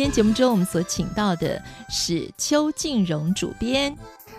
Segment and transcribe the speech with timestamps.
[0.00, 3.94] 今天节目中，我们所请到的是邱静荣主编。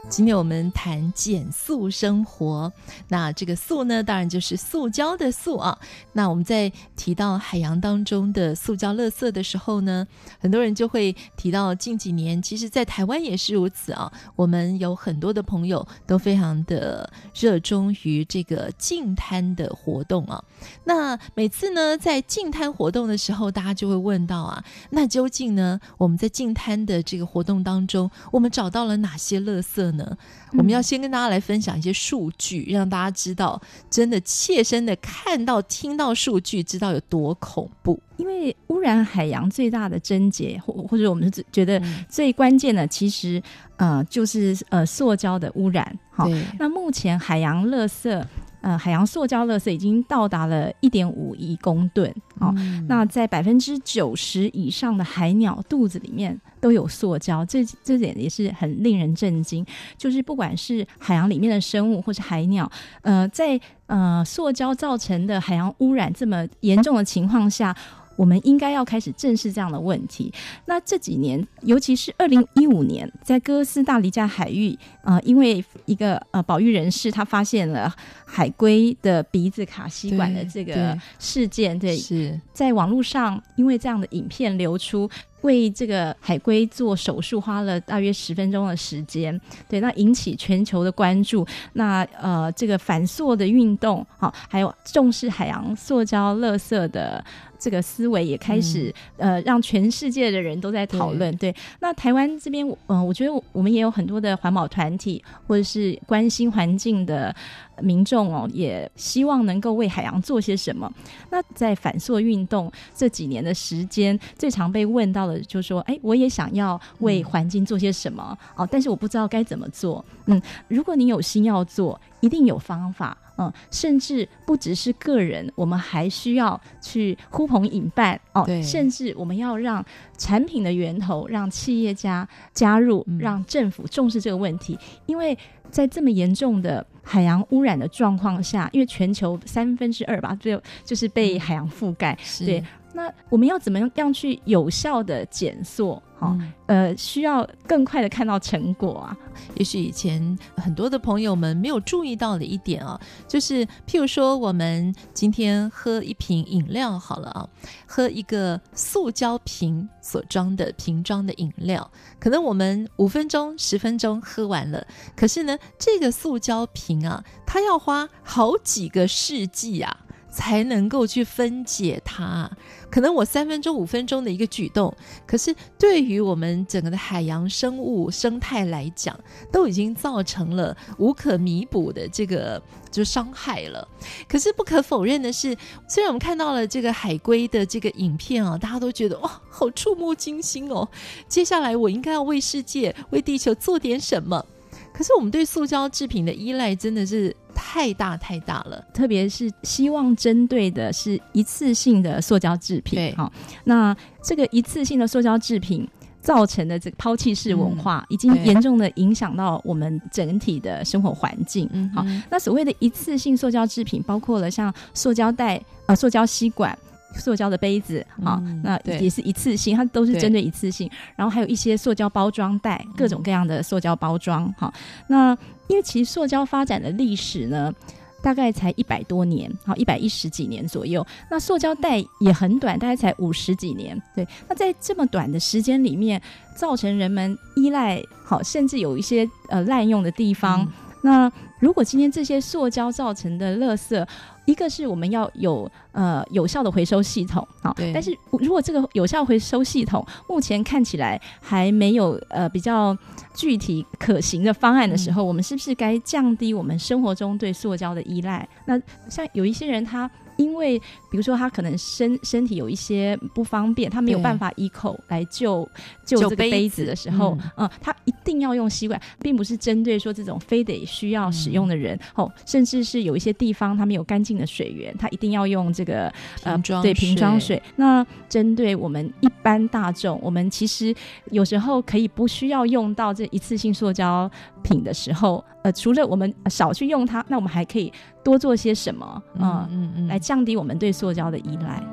[0.09, 2.71] 今天我们谈减塑生活，
[3.07, 5.77] 那这个塑呢，当然就是塑胶的塑啊。
[6.11, 10.05] 那我们在提到海洋当中的塑胶垃圾的时候呢，
[10.39, 14.11] 很多人就会提到近几年，其实，在台湾也是如此啊。
[14.35, 20.43] 我们有很多的朋友都非常的热衷于这个净滩的活动啊。
[20.83, 30.01] 那每次呢，在净滩活动的时候，大家就会问到啊，那究竟呢，我们在净滩的这个活动当中，我们找到了哪些垃圾呢？
[30.01, 30.17] 呢，
[30.53, 38.01] 我们要先跟大家来分享一些数据，让大家知道，真的切身的看到、听到数据，知道有多恐怖。
[38.17, 43.41] 因为污染海洋最大的症结，或或者我们是觉得最关键的，其实
[43.77, 45.99] 呃就是呃塑胶的污染。
[46.11, 48.23] 好，那目前海洋垃圾。
[48.63, 52.07] 呃，海洋塑胶垃圾已经到达了一点五亿公吨，
[52.39, 59.65] 哦，嗯、那在百分之九十以上的海鸟肚子里面都有塑胶，这这点也是很令人震惊。
[59.97, 67.75] 就是不管是海洋里面的生物，或是海鸟，呃，在呃塑胶造成的海洋污染这么严重的情况下。
[68.17, 70.31] 我们应该要开始正视这样的问题。
[70.65, 77.91] 那这几年，尤其是二零一五年，在哥斯大黎加海域，啊、呃，因为一个呃保育人士他发现了
[78.25, 85.09] 海龟的鼻子卡吸管的这个事件，对，对对是在网络上，因为这样的影片流出。
[85.41, 91.45] 为这个海龟做手术花了大约十分钟的时间，对，那引起全球的关注。
[91.73, 97.23] 那呃，这个反塑的运动，好，还有重视海洋塑胶垃圾的
[97.61, 101.31] 这个思维也开始，嗯、呃，让全世界的人都在讨论。
[101.37, 107.33] 对，对，那台湾这边，嗯、呃，我觉得我们也有很多的环保团体，或者是关心环境的。
[107.81, 110.91] 民众哦，也希望能够为海洋做些什么。
[111.31, 123.17] 那在反塑运动这几年的时间，最常被问到的就是说：“哎，我也想要为环境做些什么哦，但是我不知道该怎么做。”嗯，如果你有心要做，一定有方法。
[123.41, 128.43] 嗯，甚至不只是个人，我们还需要去呼朋引伴哦。
[128.45, 129.83] 对，甚至我们要让
[130.17, 135.37] 产品的源头，让企业家加入，让政府重视这个问题，因为
[135.69, 136.85] 在这么严重的。
[137.03, 142.15] 海洋污染的状况下，因为全球三分之二吧，就就是被海洋覆盖。
[142.39, 142.63] 嗯、对，
[142.93, 146.01] 那我们要怎么样去有效的减塑？
[146.19, 149.17] 哈、嗯，呃，需要更快的看到成果啊。
[149.55, 157.49] 也许以前很多的朋友们没有注意到的一点啊，就是譬如说，我们今天喝一瓶饮料好了啊，
[157.87, 164.85] 喝一个塑胶瓶所装的瓶装的饮料，可能我们五分钟、十分钟喝完了，
[165.15, 170.05] 可是呢，这个塑胶瓶啊，它要花好几个世纪啊。
[170.31, 172.49] 才能够去分解它，
[172.89, 174.95] 可能我三分钟、五分钟的一个举动，
[175.27, 179.17] 可是对于我们整个的海洋生物生态来讲，
[179.51, 183.85] 都已经造成了无可弥补的这个就伤害了。
[184.27, 185.55] 可是不可否认的是，
[185.87, 190.87] 虽然我们看到了这个海龟的这个影片啊，大家都觉得哇，好触目惊心哦。
[191.27, 194.45] 接下来我应该要为世界、为地球做点什么。
[194.93, 197.35] 可是我们对塑胶制品的依赖真的是。
[197.55, 202.97] 太大太大了，特别是希望针对的是一次性的塑胶制品。
[202.97, 203.31] 对，好，
[203.63, 205.87] 那这个一次性的塑胶制品
[206.21, 211.69] 造成的这个抛弃式文化，已经严重的影响到我们整体的生活环境。
[211.71, 216.77] 嗯，好，那所谓的一次性塑胶制品，包括了像塑胶袋、呃，塑胶吸管、
[217.15, 220.89] 塑胶的杯子，啊，那也是一次性，它都是针对一次性。
[221.15, 224.53] 然后还有一些塑胶包装袋，各种各样的塑胶包装。
[224.57, 224.73] 好，
[225.07, 225.37] 那。
[225.71, 227.73] 因为其实塑胶发展的历史呢，
[228.21, 231.05] 大概才一百多年，好，一百一十几年左右。
[231.29, 233.99] 那塑胶袋也很短，大概才五十几年。
[234.13, 236.21] 对，那在这么短的时间里面，
[236.57, 240.61] 造成人们依赖，好，甚至有一些呃滥用的地方。
[240.61, 240.71] 嗯、
[241.03, 241.31] 那
[241.61, 244.05] 如果今天这些塑胶造成的垃圾，
[244.45, 247.91] 一个是我们要有呃有效的回收系统啊，对。
[247.93, 252.97] 但是如果这个有效回收系统目前看起来还没有呃比较
[253.35, 258.47] 具体可行的方案的时候，嗯、我们是不是该降低我们生活中对塑胶的依赖？
[258.65, 258.79] 那
[259.09, 260.09] 像有一些人他。
[260.41, 260.79] 因为，
[261.09, 265.67] 比如说他可能身身体有一些不方便，他没有办法一口来救
[266.05, 276.11] 救这个杯子的时候，嗯，嗯，他一定要用吸管，并不是针对说这种非得需要使用的人，嗯、哦，甚至是有一些地方他没有干净的水源，他一定要用这个
[276.43, 277.61] 呃、对瓶装水。
[277.75, 280.93] 那针对我们一般大众，我们其实
[281.31, 284.29] 有时候可以不需要用到这一次性塑胶
[284.63, 287.91] 品的时候，呃，除了我们少去用它，那我们还可以
[288.23, 289.21] 多做些什么？
[289.35, 291.83] 嗯嗯嗯，嗯，来降低我们对塑胶的依赖。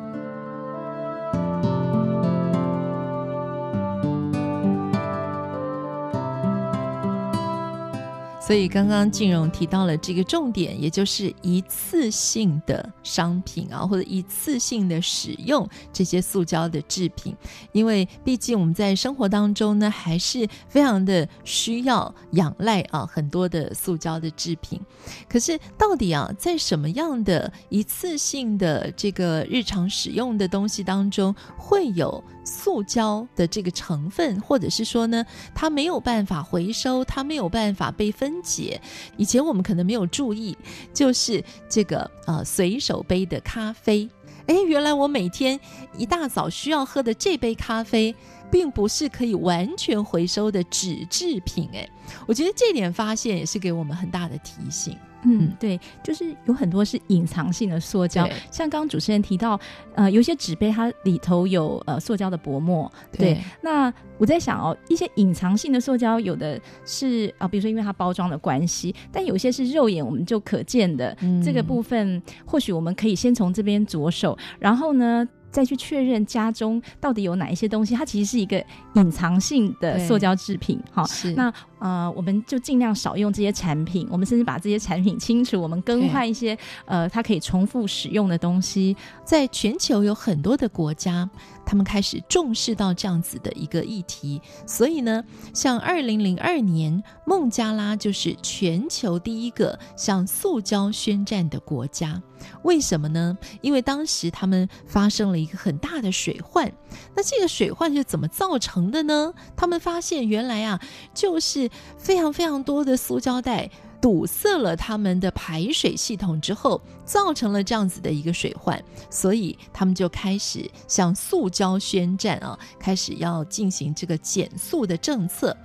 [8.49, 17.37] 所以刚刚静蓉提到了这个重点，也就是一次性的商品啊，或者一次性的使用这些塑胶的制品，
[17.73, 24.81] 因为毕竟我们在生活当中呢，还是非常的需要仰赖啊很多的塑胶的制品。
[25.29, 35.23] 可是到底啊，在什么样的一次性的这个日常使用的东西当中会有塑胶的这个成分，或者是说呢，
[35.55, 38.81] 它没有办法回收，它没有办法被分解。
[39.17, 40.57] 以前我们可能没有注意，
[40.93, 44.09] 就是这个呃随手杯的咖啡。
[44.47, 45.59] 哎，原来我每天
[45.97, 48.15] 一大早需要喝的这杯咖啡，
[48.51, 51.69] 并不是可以完全回收的纸制品。
[51.75, 51.89] 哎，
[52.27, 54.97] 我觉得这点发现也是给我们很大的提醒。
[55.25, 59.59] 嗯，对，就是有很多是隐藏性的塑胶，像刚刚主持人提到，
[59.95, 63.35] 呃，有些纸杯它里头有呃塑胶的薄膜，对。
[63.35, 78.63] 对，那我在想哦，一些隐藏性的塑胶，有的是啊、呃，比如说因为它包装的关系，但有些是肉眼我们就可见的，嗯、这个部分，或许我们可以先从这边着手，然后呢，再去确认家中到底有哪一些东西，它其实是一个
[78.95, 80.81] 隐藏性的塑胶制品。
[80.93, 86.57] 哈，是那呃，我们就尽量少用这些产品，我们甚至把这些产品清除，我们更换一些
[86.87, 88.97] 呃，它可以重复使用的东西。
[89.25, 91.29] 在全球有很多的国家，
[91.69, 95.23] 他们开始重视到这样子的一个议题，所以呢，
[95.53, 102.23] 像二零零二年，孟加拉就是全球第一个向塑胶宣战的国家。
[102.63, 103.37] 为什么呢？
[103.61, 106.73] 因为当时他们发生了一个很大的水患。
[107.15, 109.35] 那这个水患是怎么造成的呢？
[109.55, 110.81] 他们发现原来啊，
[111.13, 111.69] 就是
[111.99, 118.83] 非常非常多的塑胶袋堵塞了他们的排水系统之后，造成了这样子的一个水患。
[119.11, 125.57] 所以他们就开始向塑胶宣战啊，开始要进行这个减速的政策。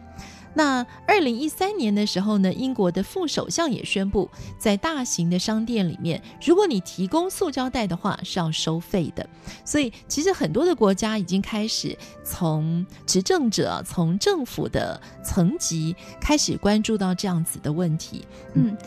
[0.54, 9.28] 那二零一三年的时候呢，英国的副首相也宣布，在大型的商店里面，如果你提供塑胶袋的话，是要收费的。
[9.66, 18.26] 所以，其实很多的国家已经开始从执政者、从政府的层级开始关注到这样子的问题。
[18.54, 18.78] 嗯。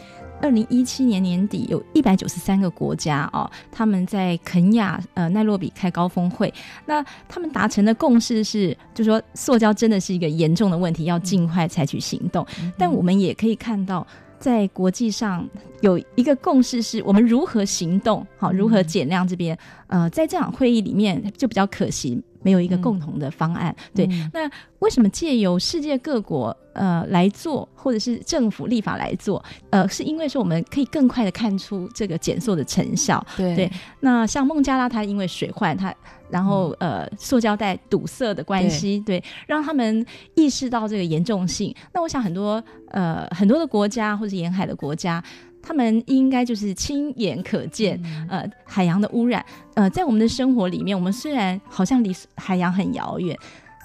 [0.40, 6.52] 二零一七年年底，有一百九十三个国家哦，他们在肯亚呃奈洛比开高峰会。
[6.84, 12.46] 那他们达成的共识是，就说塑胶真的是一个严重的问题，要尽快采取行动。
[12.60, 12.72] 嗯。
[12.78, 14.06] 但我们也可以看到，
[14.38, 15.48] 在国际上
[15.80, 19.56] 有一个共识，是我们如何行动，好，如何减量这边。
[19.86, 22.22] 呃，在这场会议里面就比较可惜。
[22.46, 24.30] 没有一个共同的方案，嗯、对、嗯。
[24.32, 24.48] 那
[24.78, 29.44] 为什么借由世界各国呃来做，或者是政府立法来做？
[29.70, 33.20] 呃，是因为说我们可以更快的看出这个减塑的成效。
[33.36, 33.56] 对。
[33.56, 35.92] 对那像孟加拉，它因为水患，它
[36.30, 41.74] 然后、嗯、呃塑胶袋堵塞的关系，对，对，让他们意识到这个严重性。
[41.92, 45.20] 那我想很多呃很多的国家或者沿海的国家。
[45.66, 49.44] 他们应该就是亲眼可见，呃，海洋的污染，
[49.74, 53.36] 呃，在我们的生活里面，我们虽然好像离海洋很遥远。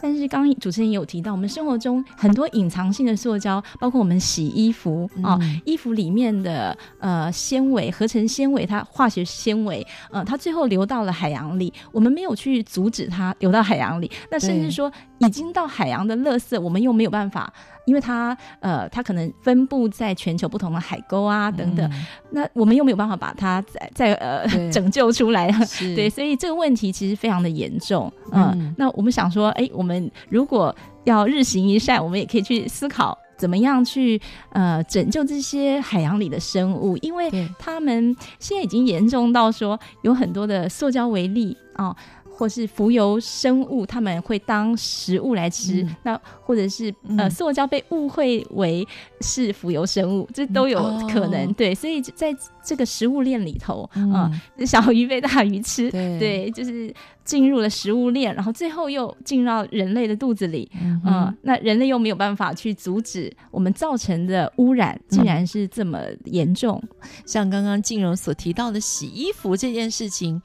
[0.03, 5.55] 但是刚刚主持人也有提到，我们生活中很多隐藏性的塑胶，包括我们洗衣服啊、嗯。
[5.55, 14.91] 哦，衣服里面的呃纤维、合成纤维，它化学纤维，呃，它最后流到了海洋里，我们没有去阻止它流到海洋里，那甚至说
[15.25, 17.51] 已经到海洋的垃圾，我们又没有办法，
[17.85, 25.51] 因为它呃它可能分布在全球不同的海沟啊等等、嗯，那我们又没有办法把它再再呃拯救出来，
[25.95, 30.11] 对，所以这个问题其实非常的严重，呃、嗯，那我们想说，哎，我们。
[30.29, 34.19] 如果要日行一善，我们也可以去思考怎么样去
[34.51, 41.95] 呃拯救这些海洋里的生物，因为他们现在已经严重到说有很多的塑胶微粒啊。
[42.41, 45.83] 或是浮游生物，他们会当食物来吃。
[45.83, 48.87] 嗯、那或者是呃，塑胶被误会为
[49.19, 51.45] 是浮游生物，这都有可能。
[51.45, 54.11] 嗯、对，所以在这个食物链里头，嗯，
[54.57, 56.91] 呃、小鱼被大鱼吃，对，对，就是
[57.23, 66.81] 进入了食物链，然后最后又进入到人类的肚子里，嗯、呃，那人类又没有办法去阻止我们造成的污染，竟然是这么严重。
[67.03, 70.41] 嗯、像刚刚静荣所提到的洗衣服这件事情。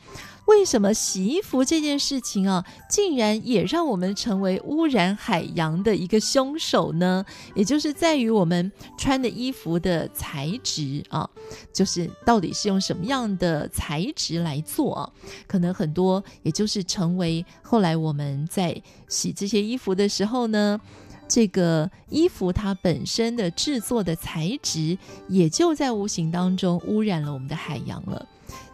[0.47, 7.25] 为什么洗衣服这件事情啊，竟然也让我们成为污染海洋的一个凶手呢？
[7.55, 11.29] 也就是在于我们穿的衣服的材质啊，
[11.73, 15.11] 就是到底是用什么样的材质来做啊？
[15.47, 20.81] 可能很多，也就是成为后来我们在洗这些衣服的时候呢，
[21.27, 24.97] 这个衣服它本身的制作的材质，
[25.29, 28.27] 也就在无形当中污染了我们的海洋了。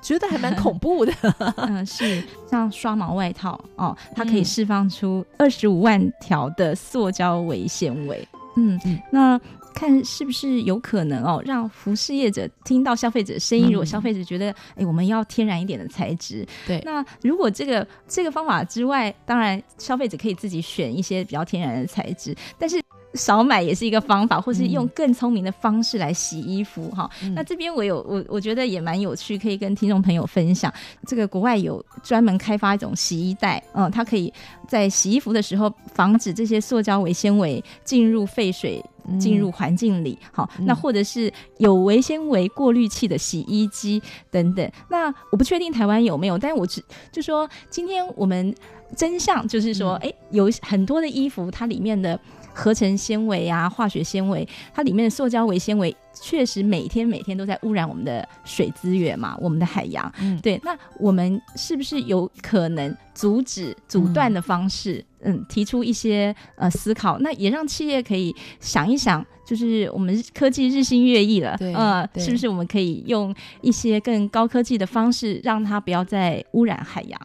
[0.02, 1.12] 觉得还蛮 恐怖的，
[1.56, 9.40] 嗯，是像刷毛外套哦，它可以释放出二十五万条的塑胶微纤维，嗯嗯，那
[9.74, 22.82] 看是不是有可能哦，让服饰业者听到消费者的声音，如果消费者觉得，哎、我们要天然一点的材质，对，那如果这个这个方法之外，当然消费者可以自己选一些比较天然的材质，但是。
[23.14, 27.08] 少买也是一个方法，或是用更聪明的方式来洗衣服哈。
[27.22, 30.72] 嗯、那这边我有我我觉得也蛮有趣，可以跟听众朋友分享。
[31.06, 34.32] 这个国外有专门开发一种洗衣袋，嗯，它可以
[34.66, 38.82] 在洗衣服的时候防止这些塑胶微纤维进入废水、
[39.20, 40.18] 进入环境里。
[40.32, 44.72] 好、嗯，那或者是有微纤维过滤器的洗衣机等等。
[44.88, 48.54] 那我不确定台湾有没有，但是我只就说今天我们
[48.96, 52.18] 真相就是说，哎、嗯欸，有很多的衣服它里面的。
[52.52, 60.12] 合成纤维啊，化学纤维，它里面的塑胶维纤维确实每天每天都在污染我们的水资源嘛，我们的海洋。
[60.20, 65.04] 嗯，对，那我们是不是有可能阻止、阻断的方式？
[65.20, 69.24] 嗯，嗯，提出一些呃思考，那也让企业可以想一想。
[69.44, 77.20] 就是我们科技日新月异了，对，呃，是不是我们可以用一些更高科技的方式，让它不要再污染海洋？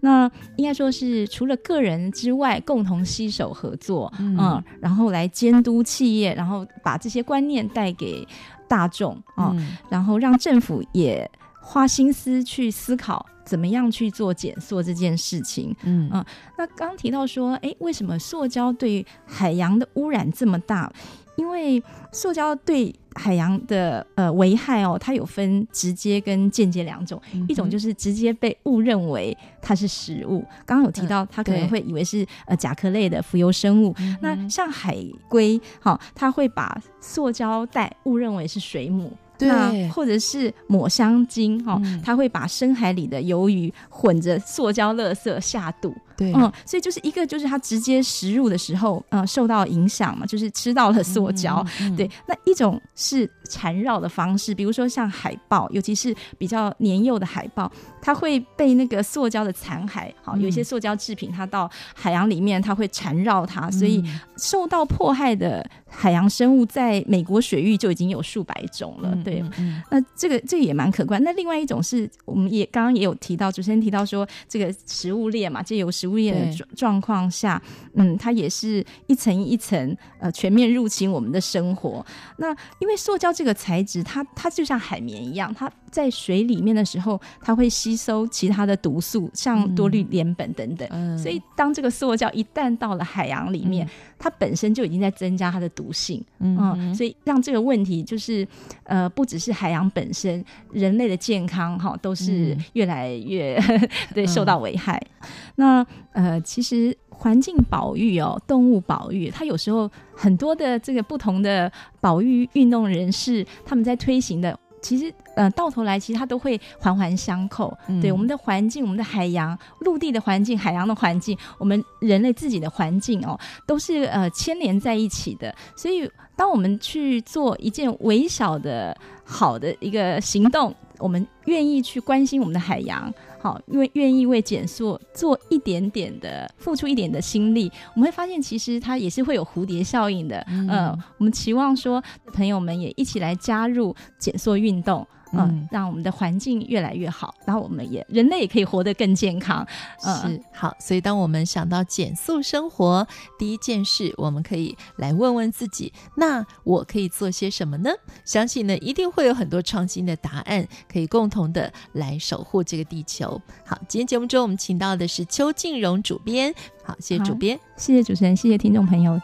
[0.00, 8.25] 那应该说是除了个人之外，共同携手合作，嗯，嗯，然后来监督企业，然后把这些观念带给
[8.68, 11.30] 大众啊，嗯，然后让政府也
[11.60, 15.74] 花心思去思考怎么样去做减塑这件事情。
[15.82, 16.24] 嗯，嗯，
[16.58, 20.92] 那刚刚提到说，哎，为什么塑胶对海洋的污染这么大？
[21.36, 34.96] 因为塑胶对海洋的呃危害哦，它有分直接跟间接两种，嗯、一种就是直接被误认为它是食物，刚刚有提到它可能会以为是、嗯、呃甲壳类的浮游生物，嗯、那像海
[35.28, 39.12] 龟，好、哦，它会把塑胶袋误认为是水母。
[39.38, 45.94] 对，或者是抹香鲸哈，它、嗯、会把深海里的鱿鱼混着塑胶垃圾下肚。
[46.16, 51.64] 对，嗯，所以就是一个就是它直接食入的时候，嗯，受到影响嘛，就是吃到了塑胶。
[51.80, 57.70] 嗯嗯、对，那一种是缠绕的方式，比如说像海豹，尤其是比较年幼的海豹，
[58.00, 64.02] 它会被那个塑胶的残骸，好，有一些塑胶制品，它到海洋里面，它会缠绕它，所以
[64.36, 69.16] 受到迫害的海洋生物，在美国水域就已经有数百种了。
[69.22, 69.44] 对，
[69.90, 71.22] 那这个这个也蛮可观。
[71.22, 77.60] 那另外一种是我们也刚刚也有提到，主持人提到说，这个食物链嘛，这有食物链的状状况下，
[77.94, 82.04] 嗯，它也是一层一层呃全面入侵我们的生活。
[82.38, 90.86] 那因为塑胶这个材质，它它就像海绵一样，它在水里面的时候，它会吸收其他的毒素，像多氯联苯等等。
[90.90, 96.22] 嗯、所以当这个塑胶一旦到了海洋里面，嗯、它本身就已经在增加它的毒性。
[96.40, 98.46] 嗯，嗯，所以让这个问题就是
[98.82, 105.02] 呃，不只是海洋本身，人类的健康哈都是越来越、 嗯、对受到危害。
[105.22, 111.72] 嗯、那呃，其实环境保育哦，动物保育，它有时候很多的这个不同的
[112.02, 114.54] 保育运动人士，他们在推行的。
[114.80, 117.76] 其实，呃，到头来，其实它都会环环相扣。
[117.88, 125.54] 嗯、对我们的环境，我们的海洋、陆地的环境、海洋的环境，我们人类自己的环境哦，都是呃牵连在一起的。
[125.74, 133.12] 所以，当我们去做一件微小的好的一个行动，我们愿意去关心我们的海洋。
[133.38, 140.44] 好，因为愿意为减塑做一点点的付出一点的心力，我们会发现其实它也是会有蝴蝶效应的。
[140.48, 142.02] 嗯、呃，我们期望说
[142.32, 145.06] 朋友们也一起来加入减塑运动。
[145.32, 149.66] 嗯，让我们的环境越来越好，然后我们也人类也可以活得更健康。
[150.04, 153.06] 嗯，是好，所以当我们想到减速生活，
[153.38, 157.90] 第一件事我们可以来问问自己：那我可以做些什么呢？
[158.24, 163.40] 相信呢，一定会有很多创新的答案，可以共同的来守护这个地球。
[163.64, 166.54] 好，今天节目中我们请到的是邱静荣主编，
[166.84, 169.20] 好，谢谢主编，谢谢主持人，谢谢听众朋友。